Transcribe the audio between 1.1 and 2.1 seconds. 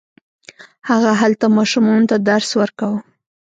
هلته ماشومانو